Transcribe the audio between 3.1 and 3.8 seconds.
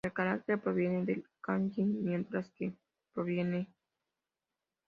proviene de 散.